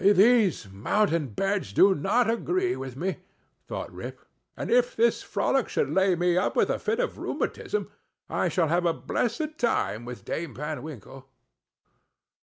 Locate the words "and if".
4.57-4.95